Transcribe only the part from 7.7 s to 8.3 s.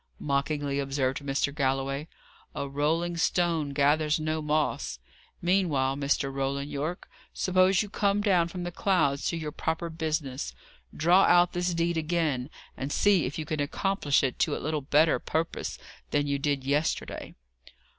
you come